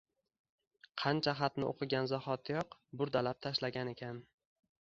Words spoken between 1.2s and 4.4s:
xatni o’qigan zahotiyoq burdalab tashlagan ekan?